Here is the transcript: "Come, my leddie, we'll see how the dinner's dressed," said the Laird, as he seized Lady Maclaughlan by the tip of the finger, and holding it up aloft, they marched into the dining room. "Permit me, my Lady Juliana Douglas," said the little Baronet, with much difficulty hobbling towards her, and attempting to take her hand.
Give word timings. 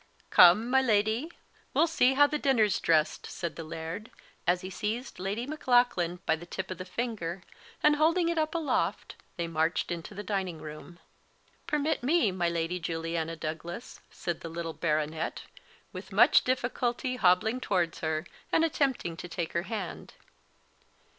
"Come, 0.31 0.67
my 0.67 0.81
leddie, 0.81 1.31
we'll 1.75 1.85
see 1.85 2.15
how 2.15 2.25
the 2.25 2.39
dinner's 2.39 2.79
dressed," 2.79 3.27
said 3.27 3.55
the 3.55 3.63
Laird, 3.63 4.09
as 4.47 4.61
he 4.61 4.71
seized 4.71 5.19
Lady 5.19 5.45
Maclaughlan 5.45 6.17
by 6.25 6.35
the 6.35 6.47
tip 6.47 6.71
of 6.71 6.79
the 6.79 6.85
finger, 6.85 7.43
and 7.83 7.97
holding 7.97 8.27
it 8.27 8.39
up 8.39 8.55
aloft, 8.55 9.13
they 9.37 9.45
marched 9.47 9.91
into 9.91 10.15
the 10.15 10.23
dining 10.23 10.57
room. 10.59 10.97
"Permit 11.67 12.01
me, 12.01 12.31
my 12.31 12.49
Lady 12.49 12.79
Juliana 12.79 13.35
Douglas," 13.35 14.01
said 14.09 14.39
the 14.41 14.49
little 14.49 14.73
Baronet, 14.73 15.43
with 15.93 16.11
much 16.11 16.43
difficulty 16.43 17.17
hobbling 17.17 17.59
towards 17.61 17.99
her, 17.99 18.25
and 18.51 18.65
attempting 18.65 19.15
to 19.17 19.27
take 19.29 19.53
her 19.53 19.61
hand. 19.69 20.13